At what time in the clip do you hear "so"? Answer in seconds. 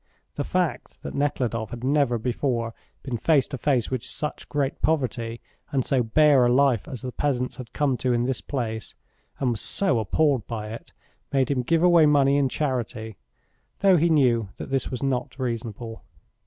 5.85-6.01, 9.61-9.99